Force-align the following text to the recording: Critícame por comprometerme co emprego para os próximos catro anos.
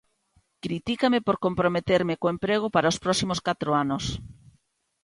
Critícame 0.65 1.19
por 1.27 1.35
comprometerme 1.45 2.13
co 2.21 2.31
emprego 2.35 2.67
para 2.75 2.91
os 2.91 3.01
próximos 3.05 3.39
catro 3.47 3.69
anos. 3.83 4.05